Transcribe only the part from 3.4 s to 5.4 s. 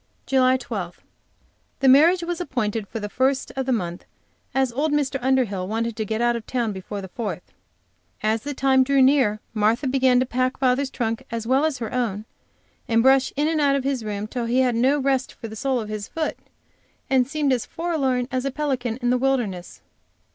of the month, as old Mr.